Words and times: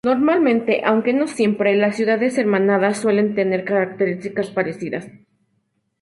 Normalmente, 0.03 0.81
aunque 0.83 1.13
no 1.13 1.27
siempre, 1.27 1.75
las 1.75 1.95
ciudades 1.95 2.39
hermanadas 2.39 2.97
suelen 2.97 3.35
tener 3.35 3.63
características 3.65 4.49
parecidas. 4.49 5.07